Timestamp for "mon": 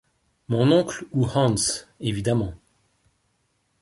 0.47-0.71